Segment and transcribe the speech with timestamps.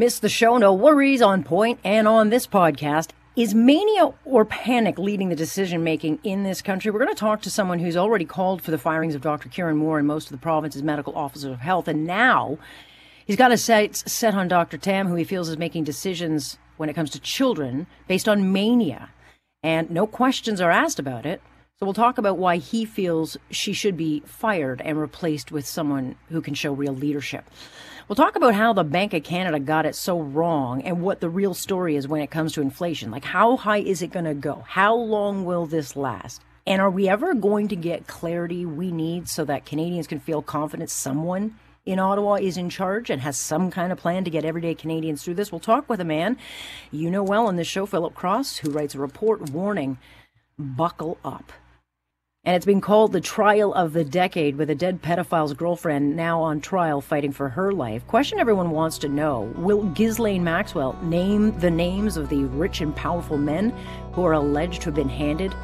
[0.00, 0.58] Miss the show?
[0.58, 1.20] No worries.
[1.20, 3.10] On point and on this podcast.
[3.34, 6.92] Is mania or panic leading the decision making in this country?
[6.92, 9.48] We're going to talk to someone who's already called for the firings of Dr.
[9.48, 12.58] Kieran Moore and most of the province's medical officers of health, and now
[13.26, 14.78] he's got a sights set on Dr.
[14.78, 19.10] Tam, who he feels is making decisions when it comes to children based on mania,
[19.64, 21.42] and no questions are asked about it.
[21.80, 26.14] So we'll talk about why he feels she should be fired and replaced with someone
[26.28, 27.44] who can show real leadership.
[28.08, 31.28] We'll talk about how the Bank of Canada got it so wrong and what the
[31.28, 33.10] real story is when it comes to inflation.
[33.10, 34.64] Like, how high is it going to go?
[34.66, 36.40] How long will this last?
[36.66, 40.40] And are we ever going to get clarity we need so that Canadians can feel
[40.40, 44.42] confident someone in Ottawa is in charge and has some kind of plan to get
[44.42, 45.52] everyday Canadians through this?
[45.52, 46.38] We'll talk with a man
[46.90, 49.98] you know well on this show, Philip Cross, who writes a report warning
[50.58, 51.52] buckle up.
[52.48, 56.40] And it's been called the trial of the decade with a dead pedophile's girlfriend now
[56.40, 58.06] on trial fighting for her life.
[58.06, 62.96] Question everyone wants to know Will Ghislaine Maxwell name the names of the rich and
[62.96, 63.68] powerful men
[64.14, 65.54] who are alleged to have been handed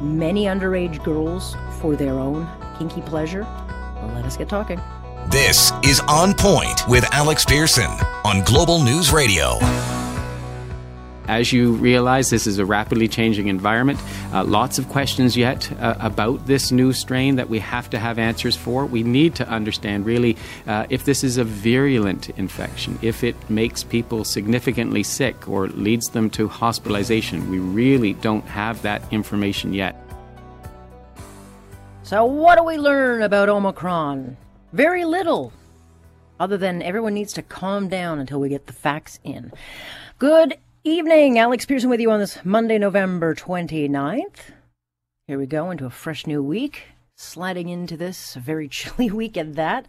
[0.00, 3.42] many underage girls for their own kinky pleasure?
[3.42, 4.80] Well, let us get talking.
[5.30, 7.90] This is On Point with Alex Pearson
[8.24, 9.58] on Global News Radio.
[11.28, 14.00] As you realize, this is a rapidly changing environment.
[14.32, 18.18] Uh, lots of questions yet uh, about this new strain that we have to have
[18.18, 18.86] answers for.
[18.86, 23.84] We need to understand really uh, if this is a virulent infection, if it makes
[23.84, 27.50] people significantly sick or leads them to hospitalization.
[27.50, 29.96] We really don't have that information yet.
[32.04, 34.38] So, what do we learn about Omicron?
[34.72, 35.52] Very little,
[36.40, 39.52] other than everyone needs to calm down until we get the facts in.
[40.18, 40.56] Good
[40.88, 41.38] evening.
[41.38, 44.52] Alex Pearson with you on this Monday, November 29th.
[45.26, 49.54] Here we go into a fresh new week, sliding into this very chilly week at
[49.56, 49.86] that.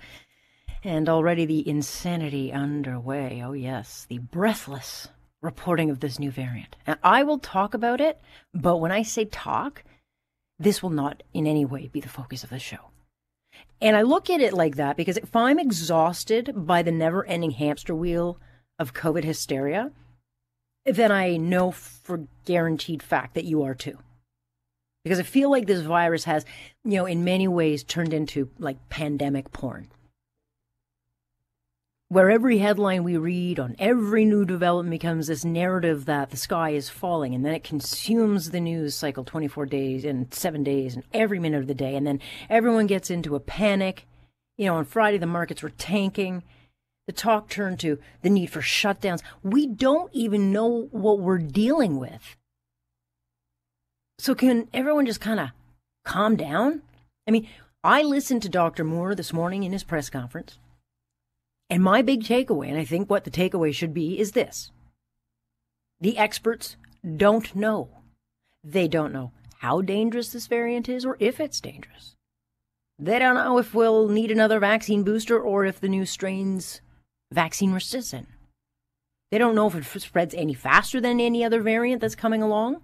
[0.83, 3.41] And already the insanity underway.
[3.45, 5.07] Oh, yes, the breathless
[5.41, 6.75] reporting of this new variant.
[6.85, 8.19] And I will talk about it,
[8.53, 9.83] but when I say talk,
[10.57, 12.91] this will not in any way be the focus of the show.
[13.81, 17.51] And I look at it like that because if I'm exhausted by the never ending
[17.51, 18.37] hamster wheel
[18.77, 19.91] of COVID hysteria,
[20.85, 23.97] then I know for guaranteed fact that you are too.
[25.03, 26.45] Because I feel like this virus has,
[26.83, 29.87] you know, in many ways turned into like pandemic porn.
[32.09, 36.71] Where every headline we read on every new development becomes this narrative that the sky
[36.71, 41.03] is falling, and then it consumes the news cycle 24 days and seven days and
[41.13, 41.95] every minute of the day.
[41.95, 42.19] And then
[42.49, 44.07] everyone gets into a panic.
[44.57, 46.43] You know, on Friday, the markets were tanking
[47.09, 49.23] the talk turned to the need for shutdowns.
[49.41, 52.37] We don't even know what we're dealing with.
[54.19, 55.49] So, can everyone just kind of
[56.05, 56.83] calm down?
[57.27, 57.47] I mean,
[57.83, 58.83] I listened to Dr.
[58.83, 60.59] Moore this morning in his press conference,
[61.67, 64.69] and my big takeaway, and I think what the takeaway should be, is this
[65.99, 66.75] the experts
[67.17, 67.89] don't know.
[68.63, 69.31] They don't know
[69.61, 72.13] how dangerous this variant is or if it's dangerous.
[72.99, 76.81] They don't know if we'll need another vaccine booster or if the new strains
[77.31, 78.27] vaccine resistant.
[79.31, 82.81] They don't know if it spreads any faster than any other variant that's coming along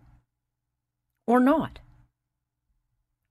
[1.26, 1.80] or not.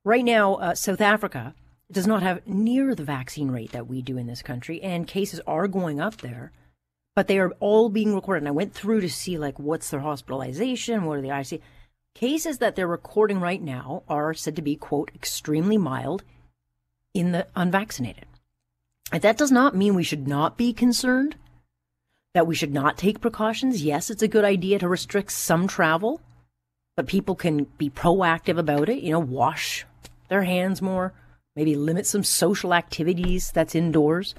[0.05, 1.55] Right now, uh, South Africa
[1.91, 5.41] does not have near the vaccine rate that we do in this country, and cases
[5.47, 6.53] are going up there,
[7.15, 8.43] but they are all being recorded.
[8.43, 11.63] And I went through to see like what's their hospitalization, what are the IC
[12.15, 16.23] cases that they're recording right now are said to be quote extremely mild
[17.13, 18.27] in the unvaccinated.
[19.11, 21.37] That does not mean we should not be concerned,
[22.35, 23.83] that we should not take precautions.
[23.83, 26.21] Yes, it's a good idea to restrict some travel,
[26.97, 29.87] but people can be proactive about it, you know, wash
[30.29, 31.13] their hands more,
[31.55, 34.35] maybe limit some social activities that's indoors.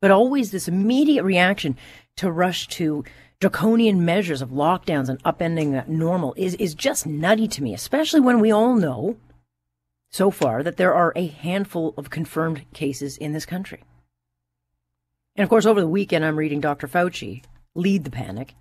[0.00, 1.76] But always this immediate reaction
[2.16, 3.04] to rush to
[3.40, 8.40] draconian measures of lockdowns and upending normal is, is just nutty to me, especially when
[8.40, 9.16] we all know
[10.14, 13.82] so far that there are a handful of confirmed cases in this country.
[15.34, 16.86] And of course, over the weekend, I'm reading Dr.
[16.86, 17.42] Fauci
[17.74, 18.54] lead the panic.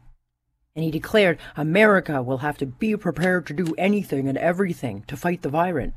[0.76, 5.16] And he declared America will have to be prepared to do anything and everything to
[5.16, 5.92] fight the virus.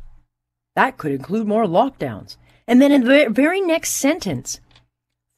[0.74, 2.36] That could include more lockdowns.
[2.68, 4.60] And then in the very next sentence,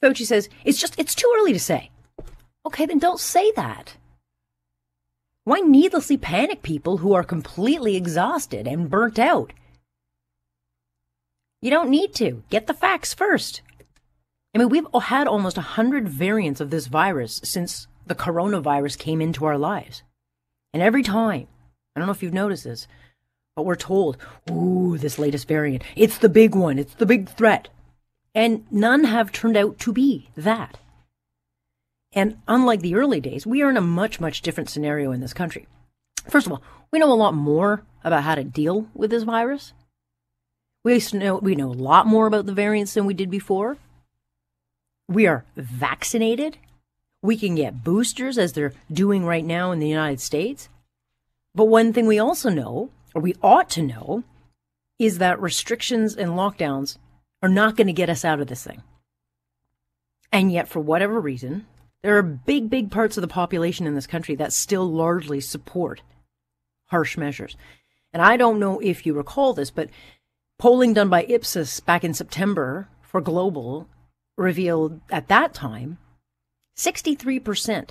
[0.03, 1.91] Fauci says, it's just, it's too early to say.
[2.67, 3.97] Okay, then don't say that.
[5.44, 9.53] Why needlessly panic people who are completely exhausted and burnt out?
[11.60, 12.43] You don't need to.
[12.50, 13.62] Get the facts first.
[14.55, 19.44] I mean, we've had almost 100 variants of this virus since the coronavirus came into
[19.44, 20.02] our lives.
[20.72, 21.49] And every time,
[21.94, 22.87] I don't know if you've noticed this,
[23.56, 24.16] but we're told,
[24.50, 27.69] ooh, this latest variant, it's the big one, it's the big threat.
[28.34, 30.78] And none have turned out to be that.
[32.12, 35.34] And unlike the early days, we are in a much, much different scenario in this
[35.34, 35.66] country.
[36.28, 39.72] First of all, we know a lot more about how to deal with this virus.
[40.85, 43.77] We know, we know a lot more about the variants than we did before.
[45.09, 46.59] We are vaccinated.
[47.23, 50.69] We can get boosters as they're doing right now in the United States.
[51.55, 54.23] But one thing we also know, or we ought to know,
[54.99, 56.99] is that restrictions and lockdowns
[57.43, 58.83] are not going to get us out of this thing.
[60.31, 61.67] And yet, for whatever reason,
[62.03, 66.03] there are big, big parts of the population in this country that still largely support
[66.87, 67.57] harsh measures.
[68.13, 69.89] And I don't know if you recall this, but
[70.58, 73.88] polling done by Ipsos back in September for Global
[74.37, 75.99] revealed at that time
[76.76, 77.90] 63%,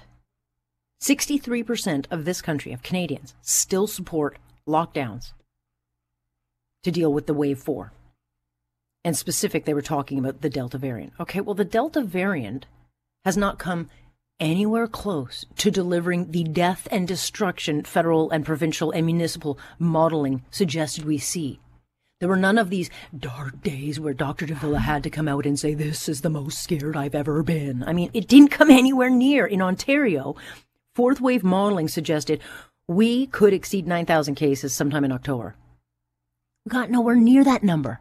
[1.01, 4.37] 63% of this country, of Canadians, still support
[4.67, 5.33] lockdowns
[6.83, 7.91] to deal with the wave four.
[9.03, 11.13] And specific, they were talking about the Delta variant.
[11.19, 12.65] Okay, well, the Delta variant
[13.23, 13.89] has not come
[14.39, 21.05] anywhere close to delivering the death and destruction federal and provincial and municipal modeling suggested
[21.05, 21.59] we see.
[22.19, 24.47] There were none of these dark days where Dr.
[24.47, 27.83] Davila had to come out and say, This is the most scared I've ever been.
[27.83, 29.45] I mean, it didn't come anywhere near.
[29.45, 30.35] In Ontario,
[30.95, 32.41] fourth wave modeling suggested
[32.87, 35.55] we could exceed 9,000 cases sometime in October.
[36.65, 37.99] We got nowhere near that number.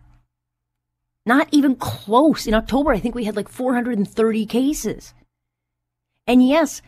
[1.26, 2.46] Not even close.
[2.46, 5.12] In October, I think we had like 430 cases.
[6.26, 6.80] And yes,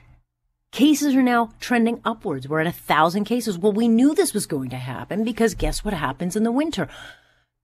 [0.72, 2.48] cases are now trending upwards.
[2.48, 3.58] We're at a thousand cases.
[3.58, 6.88] Well, we knew this was going to happen because guess what happens in the winter?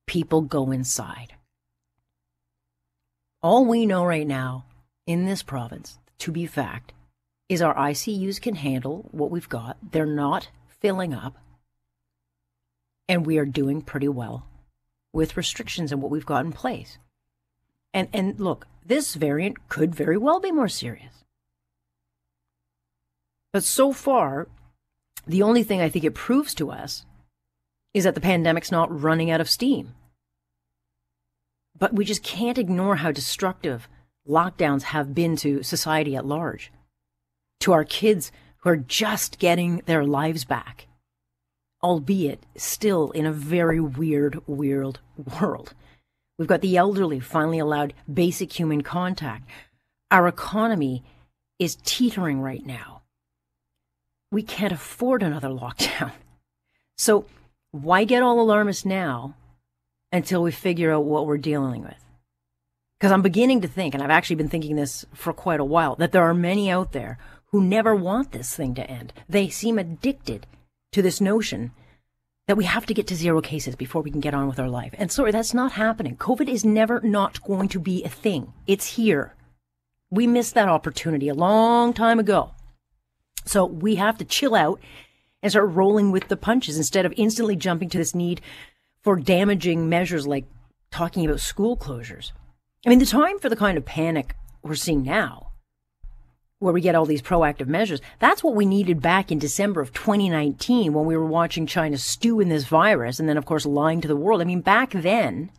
[0.07, 1.35] People go inside.
[3.43, 4.65] All we know right now
[5.07, 6.93] in this province, to be fact,
[7.49, 9.77] is our ICUs can handle what we've got.
[9.93, 10.49] They're not
[10.81, 11.37] filling up.
[13.07, 14.47] And we are doing pretty well
[15.13, 16.99] with restrictions and what we've got in place.
[17.93, 21.24] And and look, this variant could very well be more serious.
[23.55, 24.49] But so far,
[25.29, 27.07] the only thing I think it proves to us
[27.95, 29.95] is that the pandemic's not running out of steam.
[31.79, 33.89] But we just can't ignore how destructive
[34.29, 36.73] lockdowns have been to society at large,
[37.61, 40.89] to our kids who are just getting their lives back,
[41.81, 44.99] albeit still in a very weird, weird
[45.41, 45.75] world.
[46.41, 49.49] We've got the elderly finally allowed basic human contact.
[50.11, 51.05] Our economy
[51.61, 53.03] is teetering right now
[54.35, 56.13] we can't afford another lockdown.
[56.97, 57.27] So
[57.71, 59.35] why get all alarmist now
[60.13, 62.05] until we figure out what we're dealing with?
[62.99, 65.95] Because I'm beginning to think, and I've actually been thinking this for quite a while,
[65.97, 69.13] that there are many out there who never want this thing to end.
[69.29, 70.47] They seem addicted
[70.93, 71.73] to this notion
[72.47, 74.69] that we have to get to zero cases before we can get on with our
[74.69, 74.95] life.
[74.99, 76.17] And sorry, that's not happening.
[76.17, 78.53] COVID is never not going to be a thing.
[78.67, 79.35] It's here.
[80.11, 82.53] We missed that opportunity a long time ago.
[83.45, 84.81] So we have to chill out
[85.43, 88.41] and start rolling with the punches instead of instantly jumping to this need
[89.03, 90.47] for damaging measures like
[90.91, 92.33] talking about school closures.
[92.87, 95.51] I mean, the time for the kind of panic we're seeing now,
[96.59, 99.93] where we get all these proactive measures, that's what we needed back in December of
[99.93, 104.01] 2019 when we were watching China stew in this virus and then, of course, lying
[104.01, 104.41] to the world.
[104.41, 105.51] I mean, back then,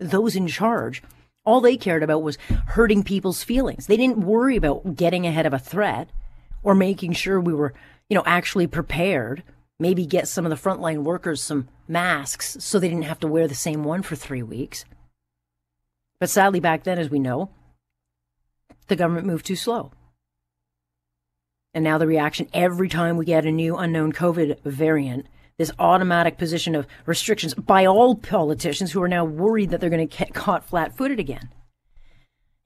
[0.00, 1.02] those in charge,
[1.44, 3.86] all they cared about was hurting people's feelings.
[3.86, 6.08] They didn't worry about getting ahead of a threat
[6.62, 7.74] or making sure we were,
[8.08, 9.42] you know, actually prepared.
[9.78, 13.46] Maybe get some of the frontline workers some masks so they didn't have to wear
[13.46, 14.84] the same one for three weeks.
[16.20, 17.50] But sadly, back then, as we know,
[18.88, 19.92] the government moved too slow.
[21.74, 25.26] And now the reaction every time we get a new unknown COVID variant,
[25.58, 30.06] this automatic position of restrictions by all politicians who are now worried that they're going
[30.06, 31.50] to get caught flat footed again.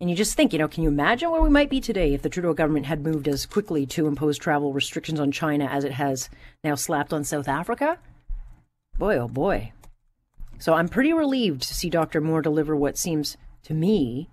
[0.03, 2.23] And you just think, you know, can you imagine where we might be today if
[2.23, 5.93] the Trudeau government had moved as quickly to impose travel restrictions on China as it
[5.93, 6.29] has
[6.65, 8.01] now slapped on South Africa?
[8.99, 9.71] Boy, oh boy.
[10.59, 12.21] So I'm pretty relieved to see Dr.
[12.21, 14.29] Moore deliver what seems to me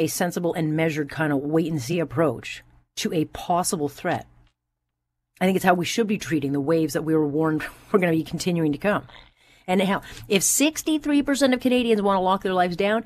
[0.00, 2.64] a sensible and measured kind of wait and see approach
[2.96, 4.26] to a possible threat.
[5.40, 8.00] I think it's how we should be treating the waves that we were warned were
[8.00, 9.06] going to be continuing to come.
[9.68, 13.04] And how, if 63% of Canadians want to lock their lives down,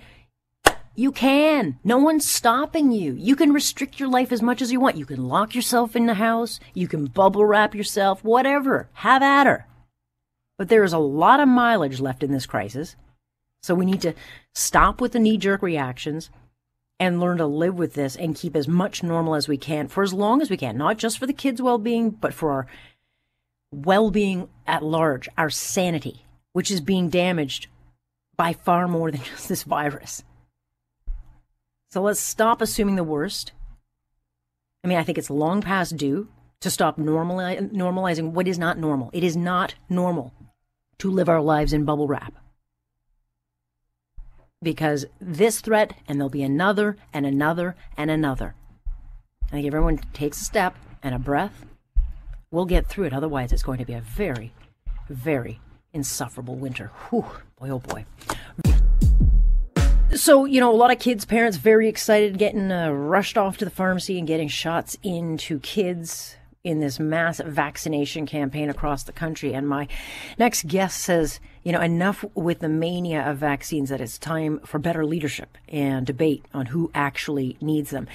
[0.94, 1.78] you can.
[1.84, 3.14] No one's stopping you.
[3.14, 4.96] You can restrict your life as much as you want.
[4.96, 6.60] You can lock yourself in the house.
[6.74, 8.88] You can bubble wrap yourself, whatever.
[8.94, 9.66] Have at her.
[10.58, 12.96] But there is a lot of mileage left in this crisis.
[13.62, 14.14] So we need to
[14.54, 16.30] stop with the knee jerk reactions
[16.98, 20.02] and learn to live with this and keep as much normal as we can for
[20.02, 22.66] as long as we can, not just for the kids' well being, but for our
[23.72, 27.68] well being at large, our sanity, which is being damaged
[28.36, 30.22] by far more than just this virus.
[31.90, 33.52] So let's stop assuming the worst
[34.82, 36.28] I mean, I think it's long past due
[36.60, 39.10] to stop normali- normalizing what is not normal.
[39.12, 40.32] It is not normal
[40.98, 42.34] to live our lives in bubble wrap.
[44.62, 48.54] Because this threat, and there'll be another, and another, and another.
[49.48, 51.64] I think everyone takes a step and a breath.
[52.50, 53.14] We'll get through it.
[53.14, 54.52] Otherwise, it's going to be a very,
[55.08, 55.60] very
[55.92, 56.90] insufferable winter.
[57.08, 57.24] Whew,
[57.58, 58.04] boy, oh boy.
[60.14, 63.64] So, you know, a lot of kids' parents very excited getting uh, rushed off to
[63.64, 69.54] the pharmacy and getting shots into kids in this mass vaccination campaign across the country.
[69.54, 69.86] And my
[70.36, 74.80] next guest says, you know, enough with the mania of vaccines that it's time for
[74.80, 78.08] better leadership and debate on who actually needs them.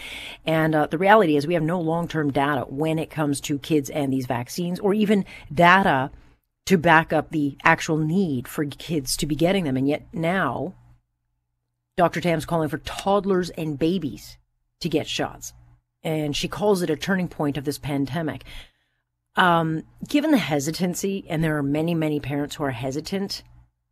[0.46, 3.90] And uh, the reality is we have no long-term data when it comes to kids
[3.90, 6.12] and these vaccines or even data
[6.66, 9.78] to back up the actual need for kids to be getting them.
[9.78, 10.74] And yet now
[11.98, 12.20] Dr.
[12.20, 14.38] Tam's calling for toddlers and babies
[14.82, 15.54] to get shots.
[16.04, 18.44] And she calls it a turning point of this pandemic.
[19.36, 23.44] Um, given the hesitancy, and there are many, many parents who are hesitant,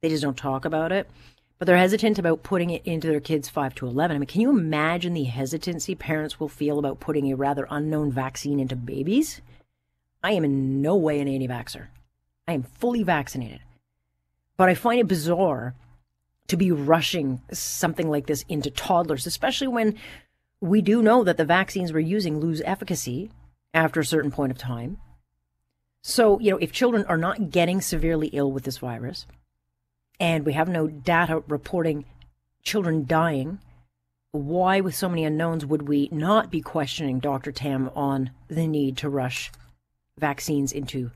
[0.01, 1.09] they just don't talk about it,
[1.57, 4.15] but they're hesitant about putting it into their kids 5 to 11.
[4.15, 8.11] I mean, can you imagine the hesitancy parents will feel about putting a rather unknown
[8.11, 9.41] vaccine into babies?
[10.21, 11.87] I am in no way an anti vaxxer.
[12.47, 13.61] I am fully vaccinated.
[14.57, 15.73] But I find it bizarre
[16.47, 19.95] to be rushing something like this into toddlers, especially when
[20.59, 23.31] we do know that the vaccines we're using lose efficacy
[23.73, 24.97] after a certain point of time.
[26.01, 29.25] So, you know, if children are not getting severely ill with this virus,
[30.19, 32.05] and we have no data reporting
[32.61, 33.59] children dying,
[34.31, 37.51] why, with so many unknowns, would we not be questioning Dr.
[37.51, 39.51] Tam on the need to rush
[40.17, 41.11] vaccines into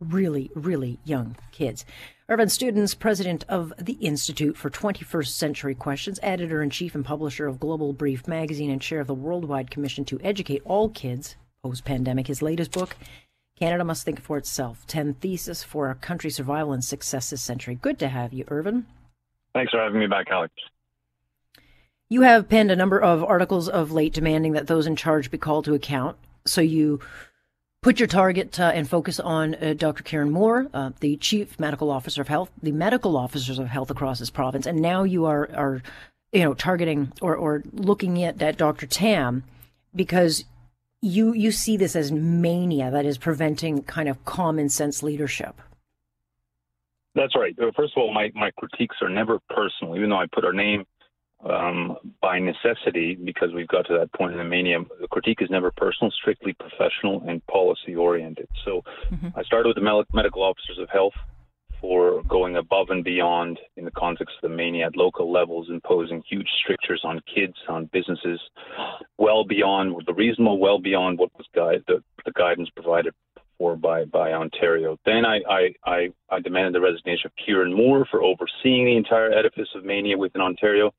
[0.00, 1.84] really, really young kids?
[2.28, 7.46] Irvin Studin, president of the Institute for 21st Century Questions, editor in chief and publisher
[7.46, 11.84] of Global Brief magazine, and chair of the Worldwide Commission to Educate All Kids post
[11.84, 12.26] pandemic.
[12.26, 12.96] His latest book,
[13.58, 17.74] Canada Must Think for Itself 10 Theses for Our Country's Survival and Success this Century.
[17.74, 18.86] Good to have you, Irvin.
[19.52, 20.54] Thanks for having me back, Alex.
[22.08, 25.38] You have penned a number of articles of late demanding that those in charge be
[25.38, 26.16] called to account.
[26.46, 27.00] So you
[27.82, 30.02] put your target uh, and focus on uh, Dr.
[30.02, 34.18] Kieran Moore, uh, the Chief Medical Officer of Health, the medical officers of health across
[34.18, 35.82] this province, and now you are are
[36.32, 38.86] you know targeting or or looking at, at Dr.
[38.86, 39.44] Tam
[39.94, 40.44] because
[41.00, 45.60] you you see this as mania that is preventing kind of common sense leadership.
[47.14, 47.56] That's right.
[47.76, 50.84] First of all, my, my critiques are never personal, even though I put our name
[51.48, 55.50] um, by necessity, because we've got to that point in the mania, the critique is
[55.50, 58.48] never personal, strictly professional and policy oriented.
[58.64, 59.28] So mm-hmm.
[59.36, 61.14] I started with the medical officers of health
[61.80, 66.22] for going above and beyond in the context of the mania at local levels, imposing
[66.28, 68.38] huge strictures on kids, on businesses,
[69.16, 73.14] well beyond the reasonable, well beyond what was guide, the, the guidance provided
[73.56, 74.98] for by, by Ontario.
[75.04, 79.30] Then I, I, I, I demanded the resignation of Kieran Moore for overseeing the entire
[79.32, 80.92] edifice of mania within Ontario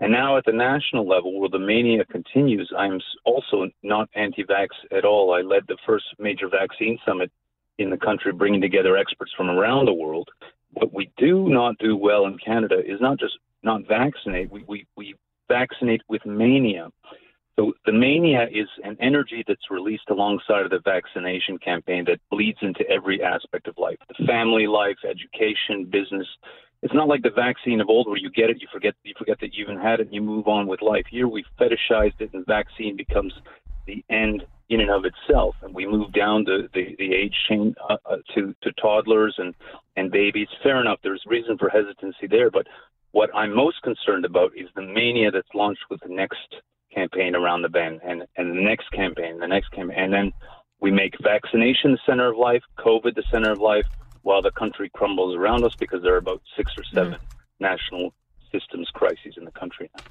[0.00, 4.68] and now at the national level, where the mania continues, I'm also not anti vax
[4.92, 5.34] at all.
[5.34, 7.32] I led the first major vaccine summit
[7.78, 10.28] in the country, bringing together experts from around the world.
[10.72, 14.86] What we do not do well in Canada is not just not vaccinate, we, we,
[14.96, 15.14] we
[15.48, 16.90] vaccinate with mania.
[17.58, 22.58] So the mania is an energy that's released alongside of the vaccination campaign that bleeds
[22.62, 26.28] into every aspect of life the family life, education, business,
[26.82, 29.40] it's not like the vaccine of old where you get it, you forget you forget
[29.40, 31.04] that you even had it, and you move on with life.
[31.10, 33.32] Here we fetishized it, and the vaccine becomes
[33.86, 37.74] the end in and of itself, and we move down the the, the age chain
[37.88, 39.54] uh, uh, to to toddlers and
[39.96, 40.48] and babies.
[40.62, 42.66] Fair enough, there's reason for hesitancy there, but
[43.12, 46.56] what I'm most concerned about is the mania that's launched with the next
[46.94, 50.32] campaign around the bend, and and the next campaign, the next campaign, and then
[50.80, 53.86] we make vaccination the center of life, COVID the center of life,
[54.22, 57.18] while the country crumbles around us because there are about six or seven mm.
[57.60, 58.12] national
[58.52, 60.04] systems crises in the country now.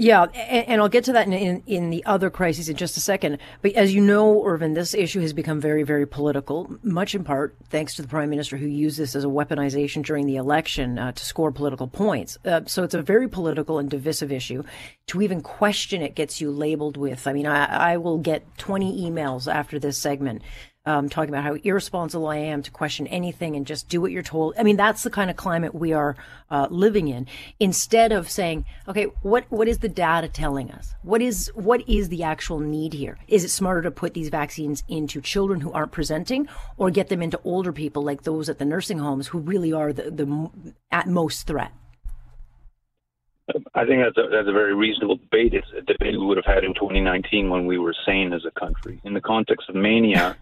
[0.00, 3.00] Yeah, and, I'll get to that in, in, in, the other crises in just a
[3.00, 3.38] second.
[3.62, 7.56] But as you know, Irvin, this issue has become very, very political, much in part
[7.68, 11.10] thanks to the prime minister who used this as a weaponization during the election uh,
[11.10, 12.38] to score political points.
[12.44, 14.62] Uh, so it's a very political and divisive issue.
[15.08, 19.02] To even question it gets you labeled with, I mean, I, I will get 20
[19.02, 20.42] emails after this segment
[20.88, 24.22] um, talking about how irresponsible I am to question anything and just do what you're
[24.22, 24.54] told.
[24.58, 26.16] I mean, that's the kind of climate we are
[26.50, 27.26] uh, living in.
[27.60, 30.94] Instead of saying, okay, what what is the data telling us?
[31.02, 33.18] What is what is the actual need here?
[33.28, 37.20] Is it smarter to put these vaccines into children who aren't presenting, or get them
[37.20, 40.50] into older people like those at the nursing homes who really are the, the
[40.90, 41.72] at most threat?
[43.74, 45.54] I think that's a, that's a very reasonable debate.
[45.54, 48.50] It's a debate we would have had in 2019 when we were sane as a
[48.58, 49.00] country.
[49.04, 50.36] In the context of mania,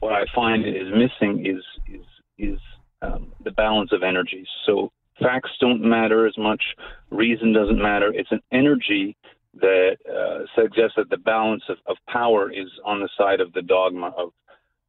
[0.00, 1.62] what I find is missing is
[1.92, 2.06] is
[2.38, 2.58] is
[3.02, 4.46] um, the balance of energies.
[4.66, 6.62] So facts don't matter as much,
[7.10, 8.12] reason doesn't matter.
[8.12, 9.16] It's an energy
[9.54, 13.62] that uh, suggests that the balance of, of power is on the side of the
[13.62, 14.30] dogma of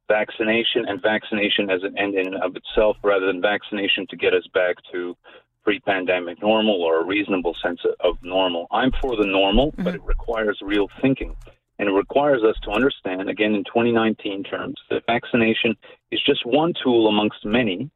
[0.08, 4.34] vaccination and vaccination as an end in and of itself rather than vaccination to get
[4.34, 5.16] us back to
[5.62, 8.66] pre-pandemic normal or a reasonable sense of normal.
[8.70, 9.84] I'm for the normal, mm-hmm.
[9.84, 11.36] but it requires real thinking.
[11.80, 15.74] And it requires us to understand, again, in 2019 terms, that vaccination
[16.10, 17.90] is just one tool amongst many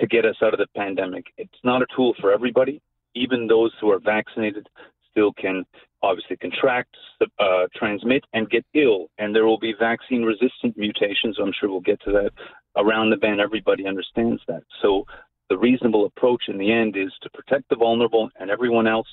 [0.00, 1.24] to get us out of the pandemic.
[1.36, 2.80] It's not a tool for everybody.
[3.16, 4.68] Even those who are vaccinated
[5.10, 5.66] still can
[6.00, 6.94] obviously contract,
[7.40, 9.08] uh, transmit, and get ill.
[9.18, 11.38] And there will be vaccine resistant mutations.
[11.42, 12.30] I'm sure we'll get to that
[12.76, 13.40] around the bend.
[13.40, 14.62] Everybody understands that.
[14.80, 15.06] So
[15.50, 19.08] the reasonable approach in the end is to protect the vulnerable and everyone else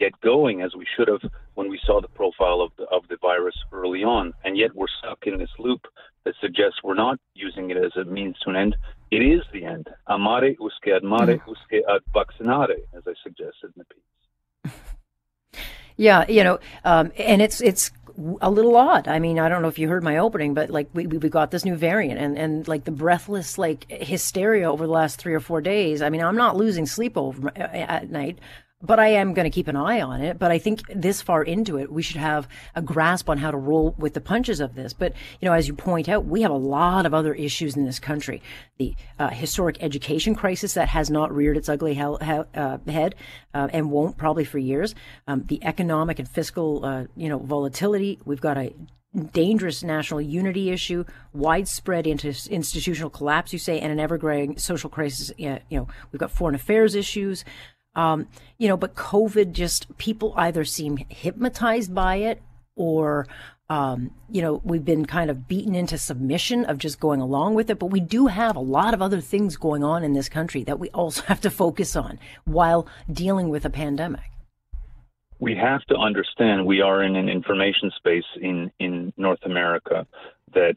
[0.00, 3.18] get going as we should have when we saw the profile of the, of the
[3.20, 4.32] virus early on.
[4.44, 5.82] And yet we're stuck in this loop
[6.24, 8.76] that suggests we're not using it as a means to an end.
[9.10, 9.88] It is the end.
[10.06, 11.46] A mari usque ad mare mm.
[11.46, 14.72] usque ad vaccinare, as I suggested in the piece.
[15.96, 17.90] Yeah, you know, um, and it's it's
[18.40, 19.06] a little odd.
[19.06, 21.50] I mean, I don't know if you heard my opening, but like we we got
[21.50, 25.40] this new variant and and like the breathless like hysteria over the last three or
[25.40, 26.00] four days.
[26.00, 28.38] I mean, I'm not losing sleep over at night
[28.82, 30.38] but I am going to keep an eye on it.
[30.38, 33.56] But I think this far into it, we should have a grasp on how to
[33.56, 34.92] roll with the punches of this.
[34.92, 37.84] But, you know, as you point out, we have a lot of other issues in
[37.84, 38.42] this country.
[38.78, 43.14] The uh, historic education crisis that has not reared its ugly uh, head
[43.52, 44.94] uh, and won't probably for years.
[45.26, 48.18] Um, the economic and fiscal, uh, you know, volatility.
[48.24, 48.74] We've got a
[49.32, 55.32] dangerous national unity issue, widespread institutional collapse, you say, and an ever-growing social crisis.
[55.36, 57.44] You know, we've got foreign affairs issues.
[57.94, 58.28] Um,
[58.58, 62.40] you know, but COVID just people either seem hypnotized by it
[62.76, 63.26] or
[63.70, 67.70] um, you know, we've been kind of beaten into submission of just going along with
[67.70, 67.78] it.
[67.78, 70.80] But we do have a lot of other things going on in this country that
[70.80, 74.22] we also have to focus on while dealing with a pandemic.
[75.38, 80.06] We have to understand we are in an information space in, in North America
[80.52, 80.74] that,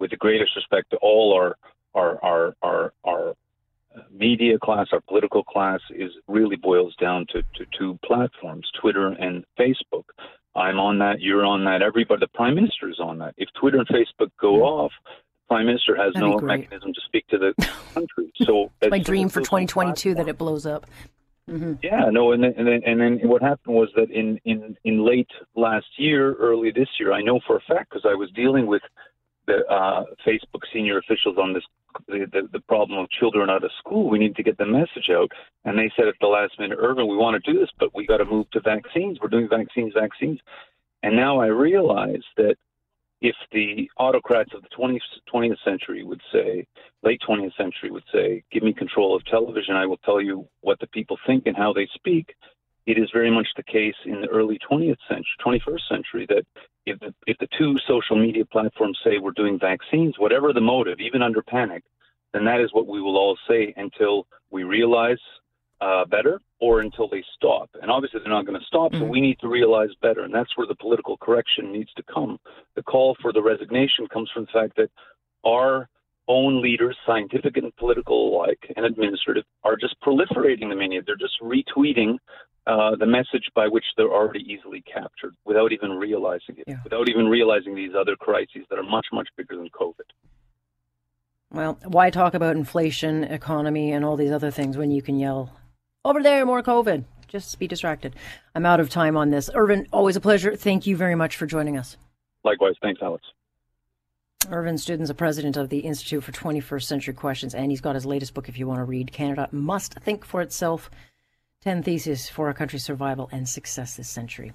[0.00, 1.56] with the greatest respect to all our
[1.94, 3.34] our our our, our
[4.10, 9.44] media class, our political class, is really boils down to, to two platforms, Twitter and
[9.58, 10.04] Facebook.
[10.54, 13.34] I'm on that, you're on that, everybody, the prime minister is on that.
[13.36, 17.26] If Twitter and Facebook go off, the prime minister has That'd no mechanism to speak
[17.28, 17.54] to the
[17.94, 18.32] country.
[18.44, 20.86] So my dream for 2022 that it blows up.
[21.48, 21.74] Mm-hmm.
[21.82, 25.04] Yeah, no, and then, and then and then what happened was that in in in
[25.04, 28.66] late last year, early this year, I know for a fact because I was dealing
[28.66, 28.82] with
[29.48, 31.64] the uh, Facebook senior officials on this
[32.06, 34.08] the, the, the problem of children out of school.
[34.08, 35.32] We need to get the message out.
[35.64, 38.06] And they said at the last minute, Irvin, we want to do this, but we
[38.06, 39.18] got to move to vaccines.
[39.20, 40.38] We're doing vaccines, vaccines.
[41.02, 42.56] And now I realize that
[43.20, 45.00] if the autocrats of the 20th,
[45.32, 46.66] 20th century would say,
[47.02, 50.78] late 20th century would say, give me control of television, I will tell you what
[50.78, 52.34] the people think and how they speak.
[52.88, 56.44] It is very much the case in the early 20th century, 21st century, that
[56.86, 60.98] if the, if the two social media platforms say we're doing vaccines, whatever the motive,
[60.98, 61.84] even under panic,
[62.32, 65.18] then that is what we will all say until we realize
[65.82, 67.68] uh, better or until they stop.
[67.82, 69.02] And obviously, they're not going to stop, mm-hmm.
[69.02, 70.22] so we need to realize better.
[70.22, 72.38] And that's where the political correction needs to come.
[72.74, 74.90] The call for the resignation comes from the fact that
[75.44, 75.90] our
[76.26, 81.02] own leaders, scientific and political alike, and administrative, are just proliferating the media.
[81.04, 82.16] They're just retweeting
[82.68, 86.76] uh, the message by which they're already easily captured without even realizing it, yeah.
[86.84, 90.04] without even realizing these other crises that are much, much bigger than COVID.
[91.50, 95.50] Well, why talk about inflation, economy, and all these other things when you can yell,
[96.04, 97.04] over there, more COVID?
[97.26, 98.14] Just be distracted.
[98.54, 99.48] I'm out of time on this.
[99.54, 100.54] Irvin, always a pleasure.
[100.54, 101.96] Thank you very much for joining us.
[102.44, 102.74] Likewise.
[102.82, 103.24] Thanks, Alex.
[104.50, 108.06] Irvin Studin's a president of the Institute for 21st Century Questions, and he's got his
[108.06, 110.90] latest book if you want to read Canada Must Think for Itself
[111.62, 114.52] 10 Theses for Our Country's Survival and Success This Century.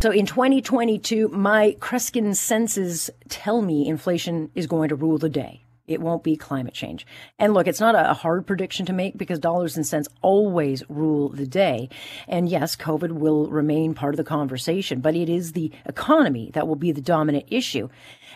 [0.00, 5.62] So in 2022, my Kreskin senses tell me inflation is going to rule the day.
[5.92, 7.06] It won't be climate change.
[7.38, 11.28] And look, it's not a hard prediction to make because dollars and cents always rule
[11.28, 11.88] the day.
[12.28, 16.66] And yes, COVID will remain part of the conversation, but it is the economy that
[16.66, 17.88] will be the dominant issue.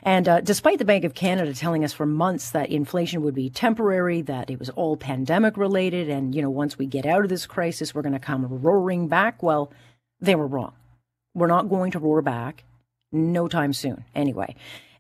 [0.02, 3.50] And uh, despite the Bank of Canada telling us for months that inflation would be
[3.50, 7.28] temporary, that it was all pandemic related, and you know once we get out of
[7.28, 9.42] this crisis, we're going to come roaring back.
[9.42, 9.72] Well,
[10.20, 10.74] they were wrong.
[11.34, 12.64] We're not going to roar back,
[13.12, 14.04] no time soon.
[14.14, 14.56] Anyway.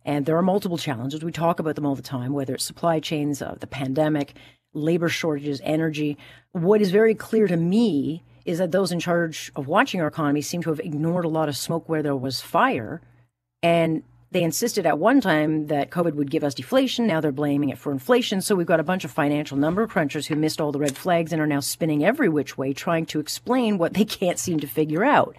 [0.06, 1.24] And there are multiple challenges.
[1.24, 4.34] We talk about them all the time, whether it's supply chains, uh, the pandemic,
[4.72, 6.16] labor shortages, energy.
[6.52, 10.42] What is very clear to me is that those in charge of watching our economy
[10.42, 13.02] seem to have ignored a lot of smoke where there was fire.
[13.64, 17.08] And they insisted at one time that COVID would give us deflation.
[17.08, 18.40] Now they're blaming it for inflation.
[18.40, 21.32] So we've got a bunch of financial number crunchers who missed all the red flags
[21.32, 24.68] and are now spinning every which way, trying to explain what they can't seem to
[24.68, 25.34] figure out.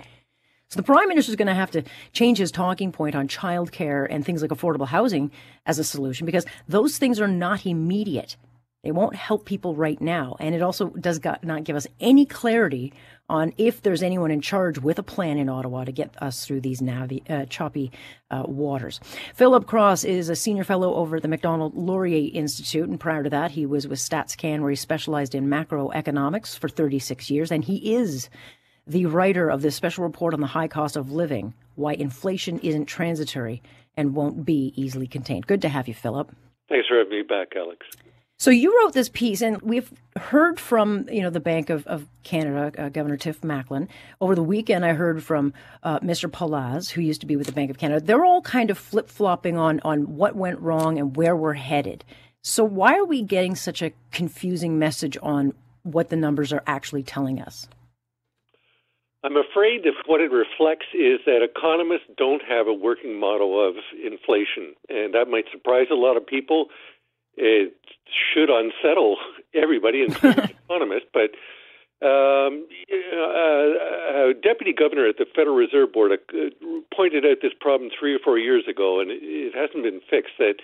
[0.69, 4.05] So the prime minister is going to have to change his talking point on childcare
[4.09, 5.31] and things like affordable housing
[5.65, 8.35] as a solution because those things are not immediate.
[8.83, 10.35] They won't help people right now.
[10.39, 12.93] And it also does not give us any clarity
[13.29, 16.61] on if there's anyone in charge with a plan in Ottawa to get us through
[16.61, 17.91] these navi- uh, choppy
[18.31, 18.99] uh, waters.
[19.33, 23.29] Philip Cross is a senior fellow over at the Macdonald Laurier Institute, and prior to
[23.29, 27.95] that, he was with StatsCan, where he specialized in macroeconomics for 36 years, and he
[27.95, 28.29] is
[28.87, 32.85] the writer of this special report on the high cost of living, why inflation isn't
[32.85, 33.61] transitory
[33.95, 35.47] and won't be easily contained.
[35.47, 36.33] Good to have you, Philip.
[36.69, 37.85] Thanks for having me back, Alex.
[38.39, 42.05] So you wrote this piece, and we've heard from you know the Bank of, of
[42.23, 43.87] Canada, uh, Governor Tiff Macklem.
[44.21, 46.29] Over the weekend, I heard from uh, Mr.
[46.29, 48.05] Poloz, who used to be with the Bank of Canada.
[48.05, 52.05] They're all kind of flip flopping on on what went wrong and where we're headed.
[52.43, 57.03] So why are we getting such a confusing message on what the numbers are actually
[57.03, 57.67] telling us?
[59.27, 63.75] I'm afraid that what it reflects is that economists don't have a working model of
[64.01, 66.67] inflation, and that might surprise a lot of people
[67.35, 67.75] it
[68.07, 69.17] should unsettle
[69.53, 71.11] everybody, including economists.
[71.11, 71.35] But
[71.99, 76.15] um, uh, a deputy governor at the Federal Reserve Board uh,
[76.95, 80.39] pointed out this problem three or four years ago, and it hasn't been fixed.
[80.39, 80.55] That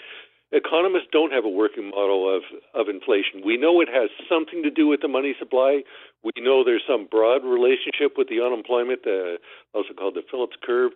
[0.53, 3.41] economists don't have a working model of of inflation.
[3.43, 5.83] We know it has something to do with the money supply.
[6.23, 9.41] We know there's some broad relationship with the unemployment, uh,
[9.73, 10.93] also called the Phillips curve.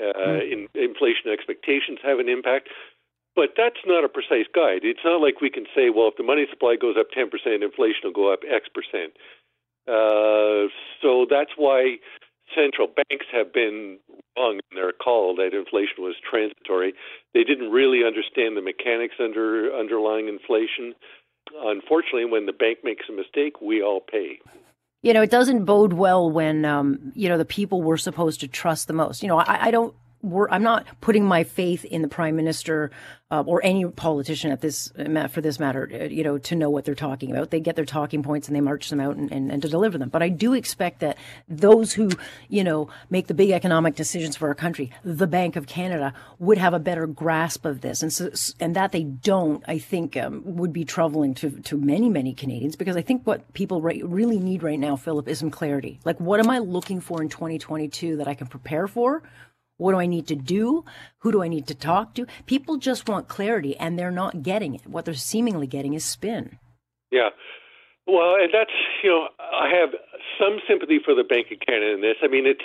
[0.00, 0.52] Uh, mm.
[0.52, 2.70] in, inflation expectations have an impact.
[3.34, 4.84] But that's not a precise guide.
[4.84, 7.28] It's not like we can say, well, if the money supply goes up 10%,
[7.62, 9.16] inflation will go up X percent.
[9.88, 10.68] Uh,
[11.00, 11.96] so that's why
[12.54, 13.98] central banks have been
[14.36, 16.94] wrong in their call that inflation was transitory.
[17.34, 20.94] They didn't really understand the mechanics under underlying inflation.
[21.54, 24.38] Unfortunately, when the bank makes a mistake, we all pay.
[25.02, 28.48] You know, it doesn't bode well when um, you know the people we're supposed to
[28.48, 29.22] trust the most.
[29.22, 32.90] You know, I, I don't I'm not putting my faith in the prime minister
[33.32, 34.92] uh, or any politician at this
[35.30, 37.50] for this matter, uh, you know, to know what they're talking about.
[37.50, 39.96] They get their talking points and they march them out and, and, and, to deliver
[39.96, 40.10] them.
[40.10, 41.16] But I do expect that
[41.48, 42.10] those who,
[42.50, 46.58] you know, make the big economic decisions for our country, the Bank of Canada, would
[46.58, 48.30] have a better grasp of this, and so,
[48.60, 52.76] and that they don't, I think, um, would be troubling to to many many Canadians
[52.76, 56.00] because I think what people re- really need right now, Philip, is some clarity.
[56.04, 59.22] Like, what am I looking for in 2022 that I can prepare for?
[59.82, 60.84] What do I need to do?
[61.18, 62.26] Who do I need to talk to?
[62.46, 64.86] People just want clarity and they're not getting it.
[64.86, 66.58] What they're seemingly getting is spin.
[67.10, 67.30] Yeah.
[68.06, 68.70] Well, and that's,
[69.02, 69.90] you know, I have
[70.38, 72.16] some sympathy for the Bank of Canada in this.
[72.22, 72.64] I mean, it's,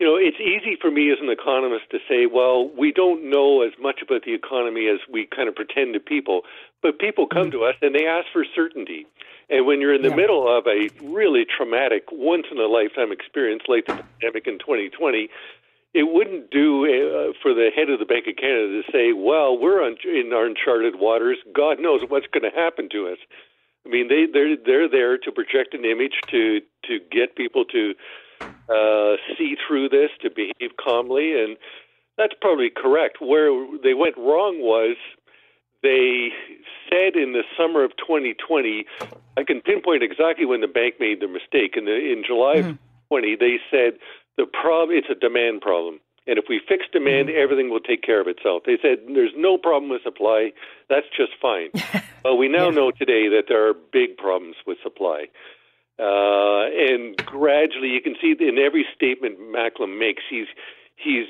[0.00, 3.62] you know, it's easy for me as an economist to say, well, we don't know
[3.62, 6.42] as much about the economy as we kind of pretend to people.
[6.82, 7.60] But people come mm-hmm.
[7.60, 9.06] to us and they ask for certainty.
[9.48, 10.16] And when you're in the yeah.
[10.16, 15.28] middle of a really traumatic, once in a lifetime experience like the pandemic in 2020,
[15.94, 19.58] it wouldn't do uh, for the head of the Bank of Canada to say, "Well,
[19.58, 21.38] we're un- in our uncharted waters.
[21.54, 23.18] God knows what's going to happen to us."
[23.84, 27.94] I mean, they they're they're there to project an image to to get people to
[28.68, 31.56] uh, see through this, to behave calmly, and
[32.16, 33.18] that's probably correct.
[33.20, 33.50] Where
[33.82, 34.96] they went wrong was
[35.82, 36.30] they
[36.88, 38.86] said in the summer of 2020.
[39.36, 41.76] I can pinpoint exactly when the bank made the mistake.
[41.76, 42.70] In the in July mm-hmm.
[42.70, 42.78] of
[43.08, 43.98] 20, they said
[44.36, 46.00] the problem it's a demand problem.
[46.26, 47.42] And if we fix demand, mm-hmm.
[47.42, 48.62] everything will take care of itself.
[48.64, 50.52] They said there's no problem with supply.
[50.88, 51.70] That's just fine.
[52.24, 52.76] well, we now yeah.
[52.76, 55.26] know today that there are big problems with supply.
[55.98, 60.46] Uh, and gradually, you can see in every statement Macklem makes, he's
[60.96, 61.26] he's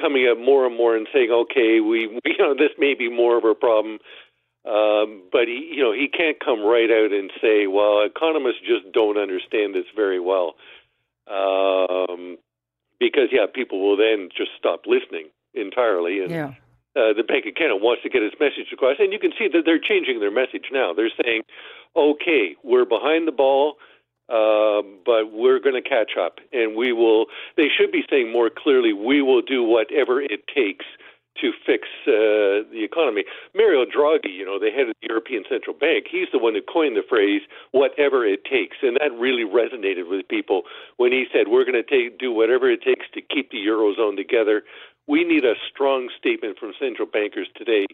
[0.00, 3.10] coming up more and more and saying, "Okay, we, we you know this may be
[3.10, 3.98] more of a problem."
[4.66, 8.92] Um, but he, you know, he can't come right out and say, "Well, economists just
[8.92, 10.56] don't understand this very well."
[11.28, 12.38] Um,
[12.98, 16.48] because yeah, people will then just stop listening entirely, and yeah.
[16.96, 19.48] uh, the Bank of Canada wants to get its message across, and you can see
[19.52, 20.92] that they're changing their message now.
[20.92, 21.42] They're saying,
[21.94, 23.76] "Okay, we're behind the ball."
[24.28, 27.26] Uh, but we're going to catch up, and we will.
[27.56, 30.84] They should be saying more clearly, "We will do whatever it takes
[31.40, 33.24] to fix uh, the economy.
[33.54, 36.62] Mario Draghi, you know, the head of the European Central Bank, he's the one who
[36.62, 40.62] coined the phrase "whatever it takes," and that really resonated with people
[40.96, 44.16] when he said, "We're going to take, do whatever it takes to keep the eurozone
[44.16, 44.62] together."
[45.08, 47.86] We need a strong statement from central bankers today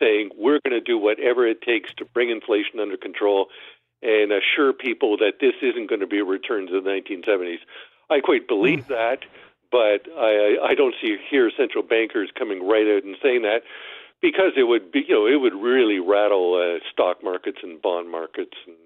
[0.00, 3.48] saying we're going to do whatever it takes to bring inflation under control
[4.02, 7.58] and assure people that this isn't going to be a return to the 1970s.
[8.10, 8.88] I quite believe mm.
[8.88, 9.24] that,
[9.70, 13.62] but I, I don't see here central bankers coming right out and saying that
[14.22, 18.10] because it would be, you know, it would really rattle uh, stock markets and bond
[18.10, 18.76] markets and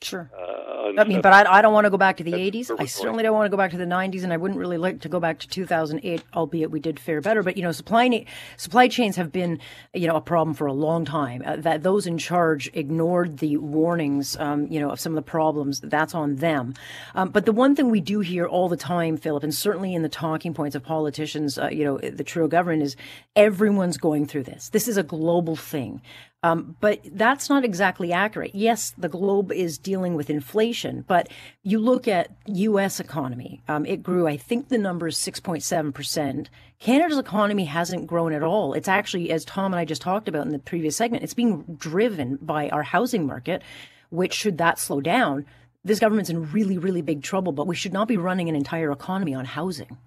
[0.00, 0.30] Sure.
[0.32, 2.70] Uh, I mean, but I, I don't want to go back to the 80s.
[2.78, 5.00] I certainly don't want to go back to the 90s, and I wouldn't really like
[5.00, 7.42] to go back to 2008, albeit we did fare better.
[7.42, 8.24] But you know, supply
[8.56, 9.58] supply chains have been
[9.92, 11.42] you know a problem for a long time.
[11.44, 15.30] Uh, that those in charge ignored the warnings, um, you know, of some of the
[15.30, 15.80] problems.
[15.80, 16.74] That's on them.
[17.16, 20.02] Um, but the one thing we do hear all the time, Philip, and certainly in
[20.02, 22.96] the talking points of politicians, uh, you know, the Trudeau government is
[23.34, 24.68] everyone's going through this.
[24.68, 26.02] This is a global thing.
[26.42, 28.54] Um, but that's not exactly accurate.
[28.54, 31.28] Yes, the globe is dealing with inflation, but
[31.64, 33.00] you look at U.S.
[33.00, 33.60] economy.
[33.66, 36.46] Um, it grew, I think the number is 6.7%.
[36.78, 38.72] Canada's economy hasn't grown at all.
[38.74, 41.64] It's actually, as Tom and I just talked about in the previous segment, it's being
[41.76, 43.62] driven by our housing market,
[44.10, 45.44] which should that slow down,
[45.84, 48.92] this government's in really, really big trouble, but we should not be running an entire
[48.92, 49.98] economy on housing.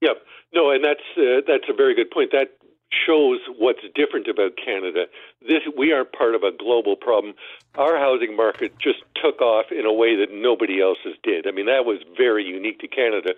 [0.00, 0.16] Yep.
[0.54, 2.30] No, and that's uh, that's a very good point.
[2.32, 2.50] That
[2.92, 5.06] shows what's different about Canada.
[5.40, 7.34] This we are part of a global problem.
[7.76, 11.46] Our housing market just took off in a way that nobody else's did.
[11.46, 13.30] I mean, that was very unique to Canada.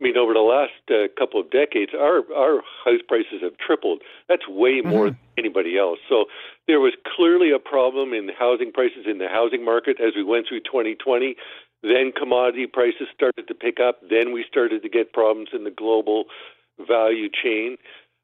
[0.00, 4.02] I mean, over the last uh, couple of decades, our our house prices have tripled.
[4.28, 5.18] That's way more mm-hmm.
[5.36, 5.98] than anybody else.
[6.08, 6.26] So
[6.66, 10.46] there was clearly a problem in housing prices in the housing market as we went
[10.48, 11.36] through 2020.
[11.82, 14.00] Then commodity prices started to pick up.
[14.08, 16.24] Then we started to get problems in the global
[16.86, 17.76] value chain.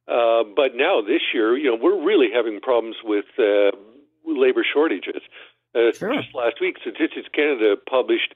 [0.09, 3.71] Uh, but now this year, you know, we're really having problems with uh,
[4.25, 5.23] labor shortages.
[5.75, 6.15] Uh, sure.
[6.15, 8.35] Just last week, Statistics Canada published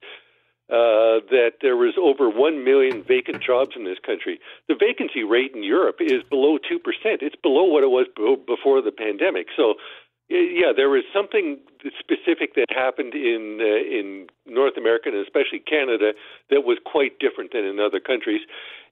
[0.70, 4.38] uh, that there was over 1 million vacant jobs in this country.
[4.68, 6.78] The vacancy rate in Europe is below 2%.
[7.22, 8.06] It's below what it was
[8.46, 9.48] before the pandemic.
[9.56, 9.74] So,
[10.28, 11.58] yeah, there was something
[11.98, 16.12] specific that happened in uh, in North America and especially Canada
[16.50, 18.42] that was quite different than in other countries.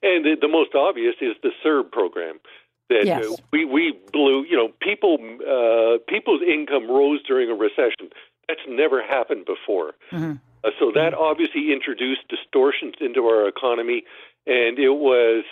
[0.03, 2.41] And the, the most obvious is the CERB program
[2.89, 3.25] that yes.
[3.25, 4.45] uh, we we blew.
[4.45, 8.11] You know, people uh, people's income rose during a recession.
[8.49, 9.93] That's never happened before.
[10.11, 10.35] Mm-hmm.
[10.65, 14.05] Uh, so that obviously introduced distortions into our economy,
[14.47, 15.45] and it was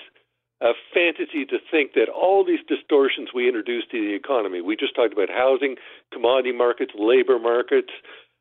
[0.63, 4.61] a fantasy to think that all these distortions we introduced to the economy.
[4.63, 5.77] We just talked about housing,
[6.13, 7.93] commodity markets, labor markets,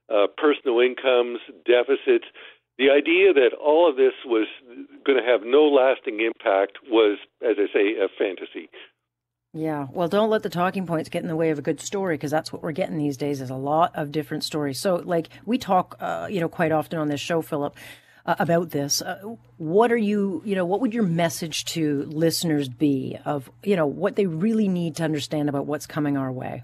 [0.10, 2.26] uh, personal incomes, deficits.
[2.78, 4.48] The idea that all of this was
[5.06, 8.70] going to have no lasting impact was, as I say, a fantasy.
[9.54, 12.16] Yeah, well, don't let the talking points get in the way of a good story
[12.16, 14.82] because that's what we're getting these days is a lot of different stories.
[14.82, 17.78] So, like we talk, uh, you know, quite often on this show, Philip,
[18.26, 19.02] uh, about this.
[19.02, 23.78] Uh, what are you, you know, what would your message to listeners be of, you
[23.78, 26.64] know, what they really need to understand about what's coming our way?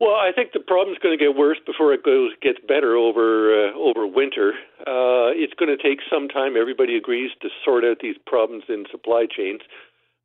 [0.00, 3.50] Well, I think the problem's going to get worse before it goes gets better over
[3.50, 4.54] uh, over winter.
[4.80, 6.56] Uh, it's going to take some time.
[6.56, 9.60] Everybody agrees to sort out these problems in supply chains,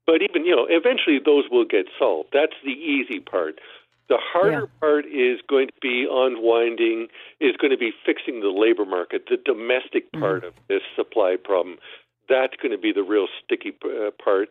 [0.05, 2.29] but even you know, eventually those will get solved.
[2.31, 3.59] That's the easy part.
[4.09, 4.79] The harder yeah.
[4.79, 7.07] part is going to be unwinding,
[7.39, 10.21] is going to be fixing the labor market, the domestic mm-hmm.
[10.21, 10.47] part mm-hmm.
[10.49, 11.77] of this supply problem.
[12.29, 14.49] That's going to be the real sticky uh, part.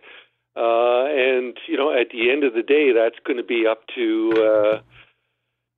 [0.57, 3.87] Uh, and you know, at the end of the day, that's going to be up
[3.95, 4.81] to uh,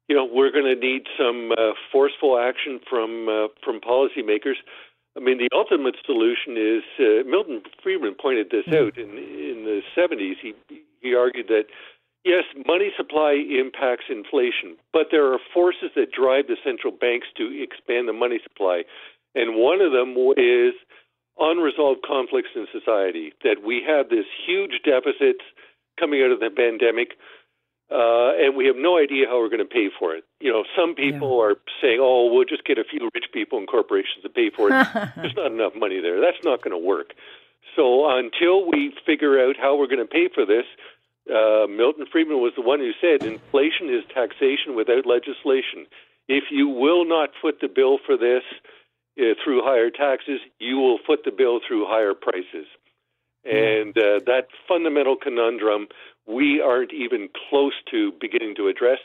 [0.08, 4.60] you know, we're going to need some uh, forceful action from uh, from policymakers.
[5.16, 8.86] I mean, the ultimate solution is uh, Milton Friedman pointed this mm-hmm.
[8.86, 10.36] out in in the 70s.
[10.42, 10.54] He
[11.00, 11.64] he argued that
[12.24, 17.48] yes, money supply impacts inflation, but there are forces that drive the central banks to
[17.62, 18.84] expand the money supply,
[19.34, 20.74] and one of them is
[21.38, 23.32] unresolved conflicts in society.
[23.42, 25.44] That we have this huge deficits
[25.98, 27.16] coming out of the pandemic
[27.94, 30.24] uh, and we have no idea how we're going to pay for it.
[30.40, 31.44] You know, some people yeah.
[31.46, 34.68] are saying, "Oh, we'll just get a few rich people and corporations to pay for
[34.68, 36.20] it." There's not enough money there.
[36.20, 37.14] That's not going to work.
[37.76, 40.66] So until we figure out how we're going to pay for this,
[41.30, 45.87] uh, Milton Friedman was the one who said, "Inflation is taxation without legislation.
[46.26, 48.42] If you will not foot the bill for this
[49.20, 52.66] uh, through higher taxes, you will foot the bill through higher prices."
[53.44, 55.88] And uh, that fundamental conundrum
[56.26, 58.98] we aren't even close to beginning to address.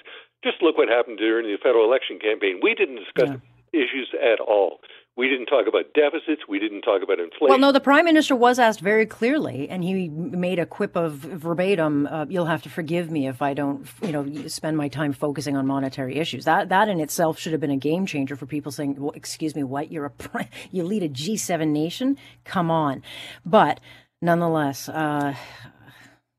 [0.43, 2.59] Just look what happened during the federal election campaign.
[2.63, 3.29] We didn't discuss
[3.73, 3.79] yeah.
[3.79, 4.79] issues at all.
[5.17, 6.43] We didn't talk about deficits.
[6.47, 7.49] We didn't talk about inflation.
[7.49, 11.11] Well, no, the prime minister was asked very clearly, and he made a quip of
[11.15, 12.07] verbatim.
[12.07, 15.57] Uh, You'll have to forgive me if I don't, you know, spend my time focusing
[15.57, 16.45] on monetary issues.
[16.45, 19.57] That that in itself should have been a game changer for people saying, well, "Excuse
[19.57, 19.91] me, what?
[19.91, 22.17] You're a you lead a G7 nation?
[22.45, 23.03] Come on!"
[23.45, 23.81] But
[24.21, 25.35] nonetheless, uh,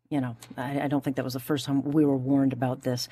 [0.08, 2.82] you know, I, I, don't think that was the first time we were warned about
[2.82, 3.08] this.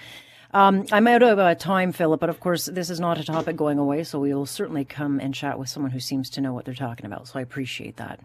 [0.52, 3.56] Um, I'm out of uh, time, Philip, but of course, this is not a topic
[3.56, 6.54] going away, so we will certainly come and chat with someone who seems to know
[6.54, 7.28] what they're talking about.
[7.28, 8.20] So I appreciate that.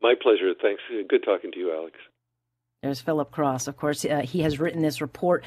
[0.00, 0.52] My pleasure.
[0.60, 0.82] Thanks.
[1.08, 1.96] Good talking to you, Alex.
[2.82, 3.66] There's Philip Cross.
[3.66, 5.44] Of course, uh, he has written this report.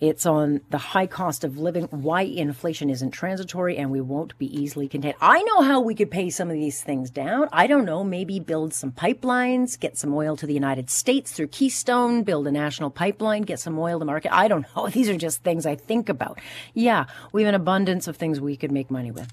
[0.00, 4.46] It's on the high cost of living, why inflation isn't transitory, and we won't be
[4.60, 5.14] easily contained.
[5.20, 7.48] I know how we could pay some of these things down.
[7.52, 11.46] I don't know, maybe build some pipelines, get some oil to the United States through
[11.46, 14.34] Keystone, build a national pipeline, get some oil to market.
[14.34, 14.88] I don't know.
[14.92, 16.40] These are just things I think about.
[16.74, 19.30] Yeah, we have an abundance of things we could make money with,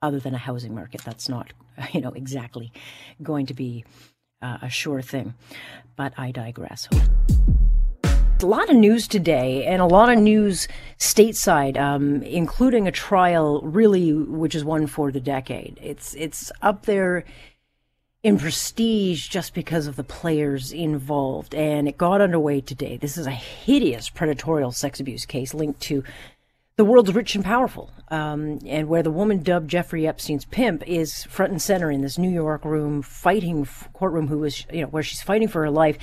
[0.00, 1.02] other than a housing market.
[1.02, 1.52] That's not,
[1.92, 2.72] you know, exactly
[3.20, 3.84] going to be
[4.42, 5.34] uh, a sure thing.
[5.96, 6.88] But I digress.
[8.42, 10.68] A lot of news today, and a lot of news
[10.98, 15.78] stateside, um, including a trial, really, which is one for the decade.
[15.80, 17.24] It's it's up there
[18.22, 22.96] in prestige just because of the players involved, and it got underway today.
[22.96, 26.02] This is a hideous predatory sex abuse case linked to
[26.76, 31.22] the world's rich and powerful, um, and where the woman dubbed Jeffrey Epstein's pimp is
[31.24, 35.02] front and center in this New York room fighting courtroom, who is you know where
[35.02, 35.98] she's fighting for her life.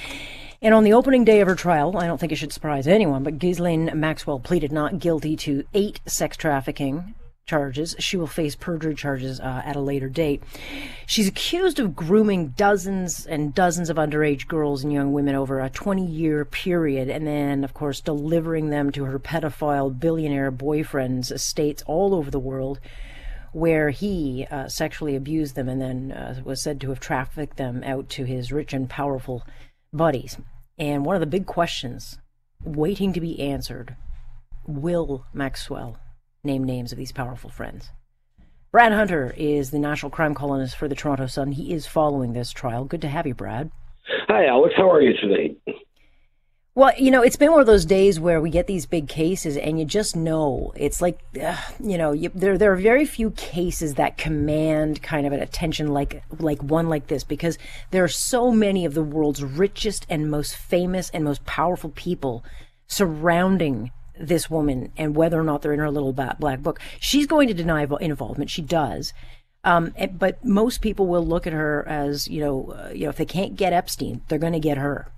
[0.61, 3.23] And on the opening day of her trial, I don't think it should surprise anyone,
[3.23, 7.15] but Ghislaine Maxwell pleaded not guilty to eight sex trafficking
[7.51, 7.97] charges.
[7.99, 10.41] She will face perjury charges uh, at a later date.
[11.05, 15.69] She's accused of grooming dozens and dozens of underage girls and young women over a
[15.69, 21.83] 20 year period, and then, of course, delivering them to her pedophile billionaire boyfriend's estates
[21.85, 22.79] all over the world.
[23.51, 27.83] Where he uh, sexually abused them and then uh, was said to have trafficked them
[27.83, 29.43] out to his rich and powerful
[29.91, 30.37] buddies.
[30.79, 32.17] And one of the big questions
[32.63, 33.97] waiting to be answered
[34.65, 35.97] will Maxwell
[36.43, 37.91] name names of these powerful friends.
[38.71, 41.51] Brad Hunter is the national crime columnist for the Toronto Sun.
[41.51, 42.85] He is following this trial.
[42.85, 43.69] Good to have you, Brad.
[44.27, 44.73] Hi, Alex.
[44.75, 45.55] How are you today?
[46.73, 49.57] Well, you know, it's been one of those days where we get these big cases,
[49.57, 53.31] and you just know it's like, uh, you know, you, there there are very few
[53.31, 57.57] cases that command kind of an attention like like one like this because
[57.91, 62.43] there are so many of the world's richest and most famous and most powerful people
[62.87, 63.91] surrounding
[64.21, 66.79] this woman and whether or not they're in her little black book.
[66.99, 68.49] She's going to deny involvement.
[68.49, 69.13] She does.
[69.63, 73.17] Um, but most people will look at her as, you know, uh, you know, if
[73.17, 75.11] they can't get Epstein, they're going to get her.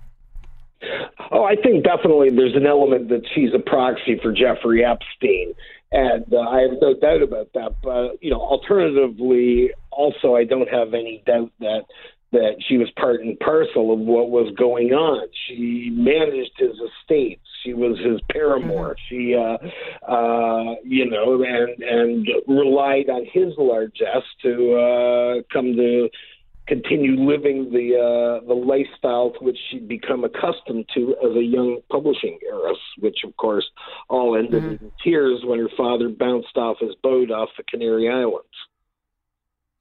[1.30, 5.54] Oh, I think definitely there's an element that she's a proxy for Jeffrey Epstein.
[5.92, 7.76] And uh, I have no doubt about that.
[7.82, 11.84] But, you know, alternatively, also, I don't have any doubt that
[12.32, 15.28] that she was part and parcel of what was going on.
[15.46, 17.46] She managed his estates.
[17.64, 18.94] She was his paramour.
[18.94, 19.08] Mm-hmm.
[19.08, 26.08] She, uh, uh, you know, and and relied on his largesse to uh, come to
[26.66, 31.80] continue living the uh, the lifestyle to which she'd become accustomed to as a young
[31.90, 33.68] publishing heiress, which of course
[34.08, 34.84] all ended mm-hmm.
[34.84, 38.46] in tears when her father bounced off his boat off the Canary Islands.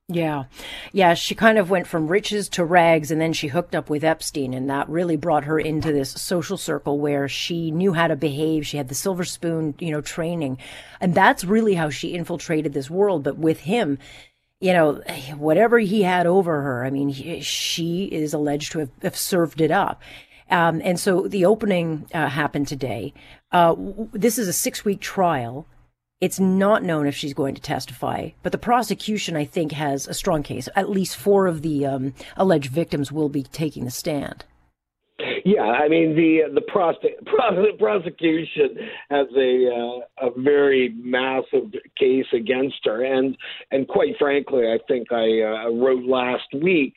[0.10, 0.46] Yeah.
[0.92, 1.13] Yeah.
[1.13, 4.54] She kind of went from riches to rags and then she hooked up with Epstein.
[4.54, 8.68] And that really brought her into this social circle where she knew how to behave.
[8.68, 10.58] She had the silver spoon, you know, training.
[11.00, 13.24] And that's really how she infiltrated this world.
[13.24, 13.98] But with him,
[14.60, 15.02] you know,
[15.38, 19.62] whatever he had over her, I mean, he, she is alleged to have, have served
[19.62, 20.02] it up.
[20.50, 23.13] Um, and so the opening uh, happened today.
[23.52, 23.76] Uh,
[24.12, 25.66] this is a six week trial.
[26.21, 30.13] It's not known if she's going to testify, but the prosecution, I think, has a
[30.13, 30.69] strong case.
[30.76, 34.45] At least four of the um, alleged victims will be taking the stand.
[35.45, 36.62] Yeah, I mean the the
[37.78, 38.78] prosecution
[39.10, 43.38] has a uh, a very massive case against her, and
[43.71, 46.93] and quite frankly, I think I uh, wrote last week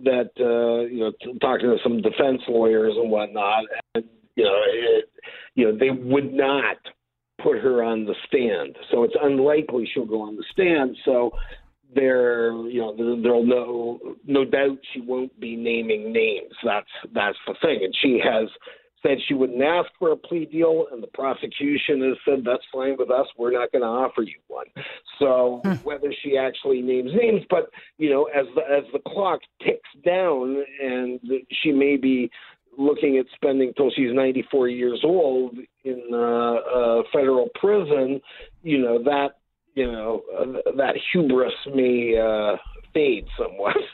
[0.00, 4.04] that uh, you know talking to some defense lawyers and whatnot, and
[4.36, 5.10] you know it,
[5.54, 6.76] you know they would not
[7.42, 8.76] put her on the stand.
[8.90, 10.96] So it's unlikely she'll go on the stand.
[11.04, 11.30] So
[11.94, 16.52] there, you know, there, there'll no no doubt she won't be naming names.
[16.64, 17.80] That's that's the thing.
[17.84, 18.48] And she has
[19.02, 22.96] said she wouldn't ask for a plea deal, and the prosecution has said that's fine
[22.98, 23.26] with us.
[23.36, 24.66] We're not going to offer you one.
[25.18, 25.74] So hmm.
[25.84, 30.64] whether she actually names names, but you know, as the as the clock ticks down,
[30.82, 31.20] and
[31.62, 32.30] she may be
[32.78, 38.20] looking at spending till she's 94 years old in uh, uh, federal prison,
[38.62, 39.32] you know that
[39.74, 42.56] you know uh, that hubris may uh,
[42.94, 43.76] fade somewhat.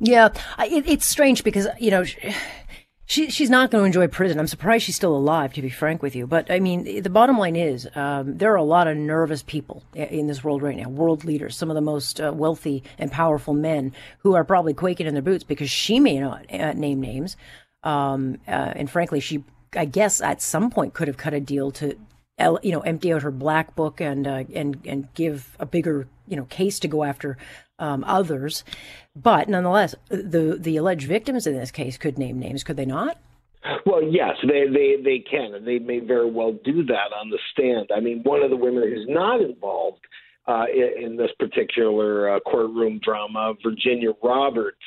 [0.00, 0.28] Yeah,
[0.60, 2.04] it, it's strange because you know.
[3.10, 4.38] She, she's not going to enjoy prison.
[4.38, 6.26] I'm surprised she's still alive, to be frank with you.
[6.26, 9.82] But I mean, the bottom line is um, there are a lot of nervous people
[9.94, 13.54] in this world right now, world leaders, some of the most uh, wealthy and powerful
[13.54, 17.38] men who are probably quaking in their boots because she may not uh, name names.
[17.82, 19.44] Um, uh, and frankly, she
[19.76, 21.96] I guess at some point could have cut a deal to,
[22.62, 26.36] you know, empty out her black book and uh, and and give a bigger you
[26.36, 27.36] know case to go after
[27.78, 28.64] um, others.
[29.14, 33.18] But nonetheless, the the alleged victims in this case could name names, could they not?
[33.84, 37.38] Well, yes, they they they can, and they may very well do that on the
[37.52, 37.90] stand.
[37.94, 40.00] I mean, one of the women who's not involved
[40.46, 44.78] uh, in, this particular uh, courtroom drama, Virginia Roberts.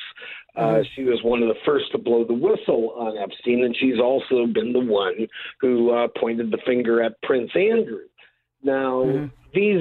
[0.54, 0.82] Uh, mm-hmm.
[0.94, 4.46] she was one of the first to blow the whistle on Epstein, and she's also
[4.46, 5.26] been the one
[5.60, 8.06] who uh, pointed the finger at Prince Andrew.
[8.62, 9.26] Now, mm-hmm.
[9.54, 9.80] these,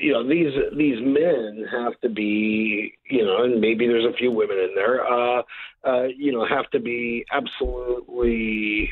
[0.00, 4.30] you know, these these men have to be, you know, and maybe there's a few
[4.32, 5.42] women in there, uh,
[5.84, 8.90] uh, you know, have to be absolutely,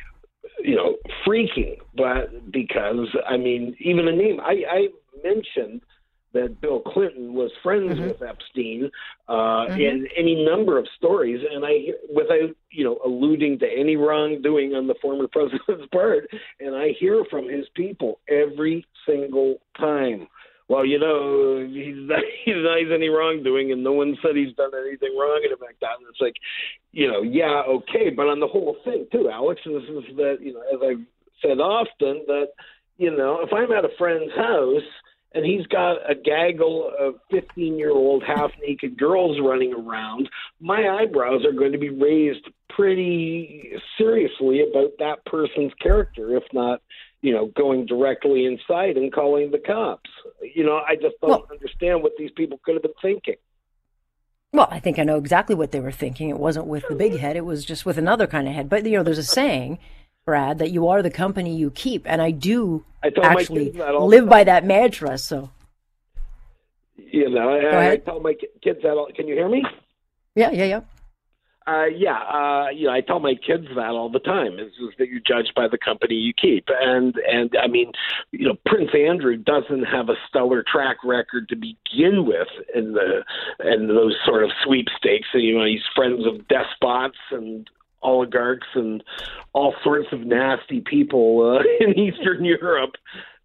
[0.61, 0.97] you know,
[1.27, 1.77] freaking.
[1.97, 4.89] But because I mean, even a name I, I
[5.23, 5.83] mentioned
[6.33, 8.09] that Bill Clinton was friends mm-hmm.
[8.09, 8.91] with Epstein
[9.29, 9.81] uh, mm-hmm.
[9.81, 14.87] in any number of stories, and I, without you know alluding to any wrongdoing on
[14.87, 16.29] the former president's part,
[16.61, 20.29] and I hear from his people every single time.
[20.69, 24.71] Well, you know, he's not, he denies any wrongdoing, and no one said he's done
[24.87, 25.99] anything wrong and like that.
[25.99, 26.37] And it's like,
[26.93, 30.55] you know, yeah, okay, but on the whole thing too, Alex, this is that you
[30.55, 31.05] know, as I've
[31.43, 32.51] said often, that
[32.99, 34.87] you know, if I'm at a friend's house
[35.33, 40.29] and he's got a gaggle of 15 year old half naked girls running around,
[40.61, 46.81] my eyebrows are going to be raised pretty seriously about that person's character, if not,
[47.23, 50.11] you know, going directly inside and calling the cops.
[50.55, 53.37] You know, I just don't well, understand what these people could have been thinking.
[54.53, 56.29] Well, I think I know exactly what they were thinking.
[56.29, 57.21] It wasn't with the big mm-hmm.
[57.21, 58.69] head, it was just with another kind of head.
[58.69, 59.79] But, you know, there's a saying
[60.31, 64.45] Brad, that you are the company you keep, and I do I actually live by
[64.45, 65.19] that mantra.
[65.19, 65.51] So,
[66.97, 68.93] you know, I, I, tell my kids that.
[68.93, 69.65] All, can you hear me?
[70.37, 70.81] Yeah, yeah, yeah.
[71.67, 74.61] Uh, yeah, uh, you know, I tell my kids that all the time.
[74.61, 77.91] Is, is that you're judged by the company you keep, and and I mean,
[78.31, 83.25] you know, Prince Andrew doesn't have a stellar track record to begin with in the
[83.65, 85.27] in those sort of sweepstakes.
[85.33, 87.69] And, You know, he's friends of despots and
[88.03, 89.03] oligarchs and
[89.53, 92.97] all sorts of nasty people uh, in Eastern Europe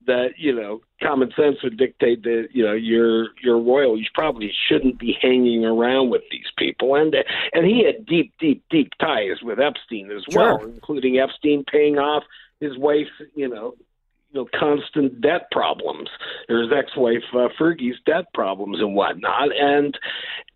[0.08, 3.98] that you know common sense would dictate that you know you're you're royal.
[3.98, 6.96] You probably shouldn't be hanging around with these people.
[6.96, 7.16] And
[7.54, 12.24] and he had deep deep deep ties with Epstein as well including Epstein paying off
[12.60, 13.76] his wife you know
[14.36, 16.10] you know, constant debt problems.
[16.50, 19.98] His ex-wife uh, Fergie's debt problems and whatnot, and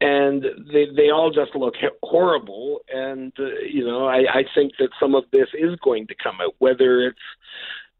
[0.02, 2.82] and they they all just look horrible.
[2.94, 6.38] And uh, you know, I, I think that some of this is going to come
[6.42, 7.18] out, whether it's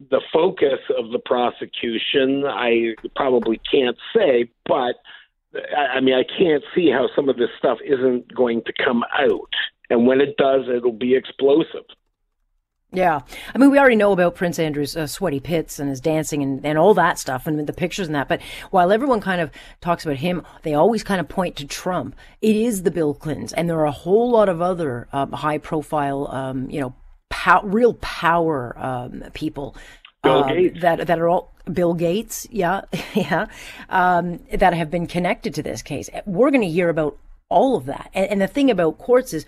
[0.10, 2.44] the focus of the prosecution.
[2.46, 4.96] I probably can't say, but
[5.76, 9.54] I mean, I can't see how some of this stuff isn't going to come out.
[9.90, 11.86] And when it does, it'll be explosive.
[12.92, 13.22] Yeah.
[13.54, 16.66] I mean, we already know about Prince Andrew's uh, sweaty pits and his dancing and,
[16.66, 18.28] and all that stuff and the pictures and that.
[18.28, 22.16] But while everyone kind of talks about him, they always kind of point to Trump.
[22.42, 23.54] It is the Bill Clintons.
[23.54, 26.96] And there are a whole lot of other um, high profile, um, you know,
[27.30, 29.76] pow- real power um, people.
[30.24, 32.82] Um, That, that are all Bill Gates, yeah,
[33.14, 33.46] yeah,
[33.90, 36.10] um, that have been connected to this case.
[36.26, 37.18] We're going to hear about
[37.48, 38.10] all of that.
[38.14, 39.46] And, and the thing about courts is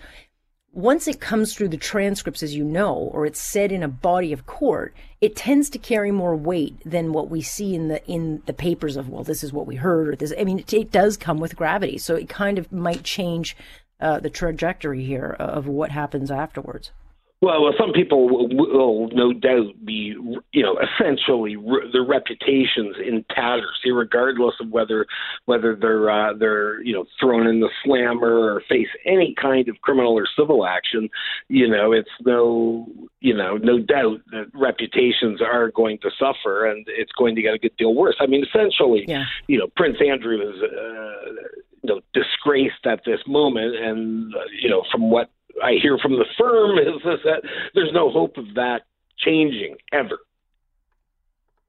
[0.72, 4.32] once it comes through the transcripts, as you know, or it's said in a body
[4.32, 8.42] of court, it tends to carry more weight than what we see in the in
[8.46, 10.32] the papers of well, this is what we heard, or this.
[10.38, 13.54] I mean, it, it does come with gravity, so it kind of might change
[14.00, 16.90] uh, the trajectory here of what happens afterwards.
[17.42, 20.14] Well, well, some people will, will no doubt be,
[20.52, 25.06] you know, essentially re- their reputations in tatters, regardless of whether
[25.46, 29.80] whether they're uh, they're you know thrown in the slammer or face any kind of
[29.80, 31.08] criminal or civil action.
[31.48, 32.86] You know, it's no
[33.18, 37.54] you know no doubt that reputations are going to suffer, and it's going to get
[37.54, 38.14] a good deal worse.
[38.20, 39.24] I mean, essentially, yeah.
[39.48, 40.62] you know, Prince Andrew is.
[40.62, 45.30] Uh, you know, disgraced at this moment, and uh, you know, from what
[45.62, 47.42] I hear from the firm is, is that
[47.74, 48.82] there's no hope of that
[49.18, 50.18] changing ever.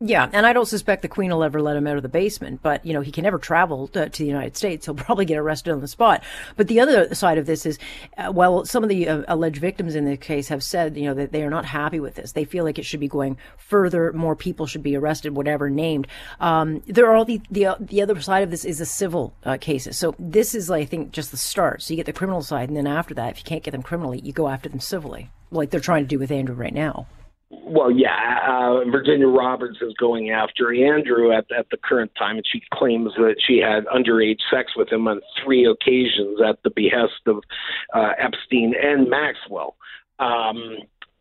[0.05, 2.59] Yeah, and I don't suspect the Queen will ever let him out of the basement,
[2.61, 4.85] but you know he can never travel to, to the United States.
[4.85, 6.21] He'll probably get arrested on the spot.
[6.57, 7.79] But the other side of this is,
[8.17, 11.13] uh, well, some of the uh, alleged victims in the case have said, you know,
[11.13, 12.33] that they are not happy with this.
[12.33, 14.11] They feel like it should be going further.
[14.11, 16.07] More people should be arrested, whatever named.
[16.41, 19.33] Um, there are all the the uh, the other side of this is the civil
[19.45, 19.97] uh, cases.
[19.97, 21.81] So this is, I think, just the start.
[21.81, 23.83] So you get the criminal side, and then after that, if you can't get them
[23.83, 27.07] criminally, you go after them civilly, like they're trying to do with Andrew right now
[27.63, 32.45] well, yeah, uh, Virginia Roberts is going after Andrew at, at the current time, and
[32.49, 37.21] she claims that she had underage sex with him on three occasions at the behest
[37.27, 37.37] of
[37.93, 39.75] uh, Epstein and Maxwell.
[40.19, 40.77] Um,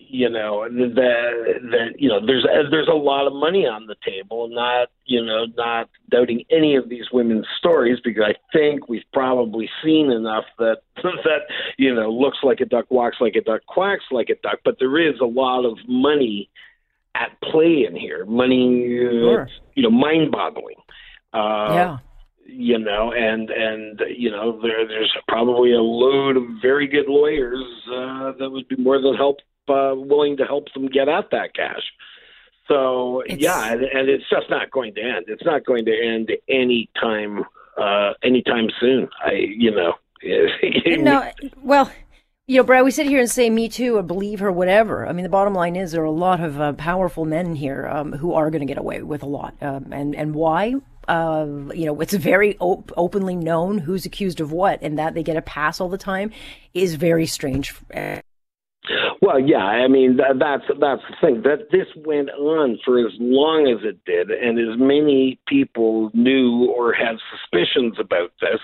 [0.09, 4.49] you know that that you know there's there's a lot of money on the table.
[4.49, 9.69] Not you know not doubting any of these women's stories because I think we've probably
[9.85, 11.41] seen enough that that
[11.79, 14.59] you know looks like a duck, walks like a duck, quacks like a duck.
[14.65, 16.51] But there is a lot of money
[17.15, 18.25] at play in here.
[18.25, 19.49] Money, sure.
[19.75, 20.77] you know, mind-boggling.
[21.33, 21.99] Uh, yeah
[22.45, 27.65] you know, and and you know, there there's probably a load of very good lawyers
[27.87, 29.39] uh, that would be more than help
[29.69, 31.83] uh, willing to help them get at that cash.
[32.69, 35.27] So it's, yeah, and, and it's just not going to end.
[35.29, 37.45] It's not going to end anytime
[37.77, 39.09] uh, anytime soon.
[39.25, 39.95] I you know.
[40.87, 41.29] no,
[41.61, 41.91] well,
[42.47, 45.07] you know, Brad, we sit here and say me too or believe her, whatever.
[45.07, 47.89] I mean, the bottom line is there are a lot of uh, powerful men here
[47.89, 49.55] um, who are going to get away with a lot.
[49.61, 50.75] Um, and, and why?
[51.09, 55.23] Uh, you know, it's very op- openly known who's accused of what, and that they
[55.23, 56.31] get a pass all the time
[56.75, 57.75] is very strange.
[59.23, 63.12] Well, yeah, I mean that, that's that's the thing that this went on for as
[63.20, 68.59] long as it did, and as many people knew or had suspicions about this,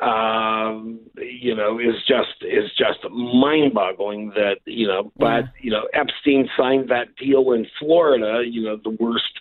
[0.00, 4.30] um, you know, is just is just mind-boggling.
[4.30, 8.42] That you know, but you know, Epstein signed that deal in Florida.
[8.48, 9.38] You know, the worst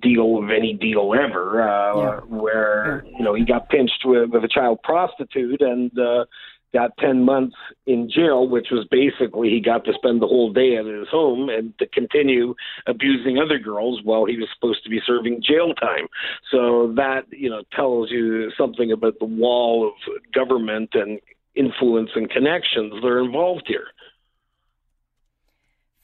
[0.00, 2.20] deal of any deal ever, uh, yeah.
[2.20, 5.90] where you know he got pinched with, with a child prostitute and.
[5.98, 6.26] uh
[6.74, 7.56] got 10 months
[7.86, 11.48] in jail, which was basically he got to spend the whole day at his home
[11.48, 12.54] and to continue
[12.86, 16.08] abusing other girls while he was supposed to be serving jail time.
[16.50, 19.94] So that, you know, tells you something about the wall of
[20.34, 21.20] government and
[21.54, 23.86] influence and connections that are involved here.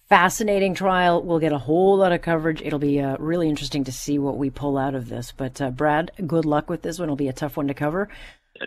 [0.09, 1.23] Fascinating trial.
[1.23, 2.63] We'll get a whole lot of coverage.
[2.63, 5.33] It'll be uh, really interesting to see what we pull out of this.
[5.37, 7.07] But, uh, Brad, good luck with this one.
[7.07, 8.09] It'll be a tough one to cover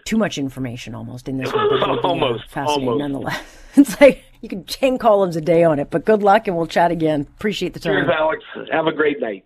[0.05, 1.69] too much information almost in this one.
[1.69, 2.99] But uh, almost, fascinating almost.
[2.99, 3.43] nonetheless.
[3.75, 6.67] it's like you can 10 columns a day on it, but good luck and we'll
[6.67, 7.21] chat again.
[7.21, 8.05] Appreciate the time.
[8.05, 8.43] Cheers, Alex.
[8.71, 9.45] Have a great night.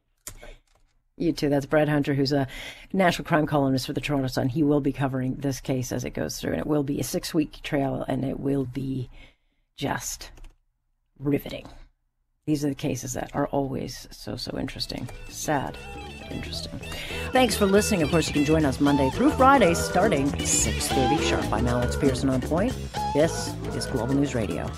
[1.18, 1.50] You too.
[1.50, 2.48] That's Brad Hunter, who's a
[2.94, 4.50] national crime columnist for the Toronto Sun.
[4.50, 7.04] He will be covering this case as it goes through, and it will be a
[7.04, 9.10] six week trial, and it will be
[9.76, 10.30] just
[11.18, 11.68] riveting.
[12.46, 15.10] These are the cases that are always so, so interesting.
[15.28, 15.76] Sad,
[16.32, 16.80] interesting.
[17.32, 18.02] Thanks for listening.
[18.02, 21.54] Of course, you can join us Monday through Friday starting 6.30 sharp.
[21.54, 22.74] I'm Alex Pearson on point.
[23.14, 24.70] This is Global News Radio.